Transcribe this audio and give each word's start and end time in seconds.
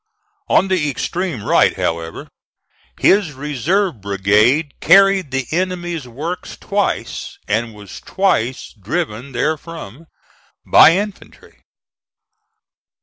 On 0.49 0.67
the 0.67 0.89
extreme 0.89 1.43
right, 1.43 1.75
however, 1.77 2.27
his 2.99 3.33
reserve 3.33 4.01
brigade 4.01 4.73
carried 4.81 5.29
the 5.29 5.45
enemy's 5.51 6.07
works 6.07 6.57
twice, 6.57 7.37
and 7.47 7.75
was 7.75 7.99
twice 7.99 8.73
driven 8.73 9.31
therefrom 9.31 10.07
by 10.65 10.93
infantry. 10.95 11.61